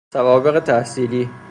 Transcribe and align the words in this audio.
سوابق 0.13 0.59
تحصیلی 0.59 1.29